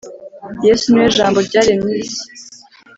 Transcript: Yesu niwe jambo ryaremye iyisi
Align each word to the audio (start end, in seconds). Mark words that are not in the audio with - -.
Yesu 0.65 0.85
niwe 0.89 1.07
jambo 1.17 1.39
ryaremye 1.47 1.91
iyisi 1.95 2.23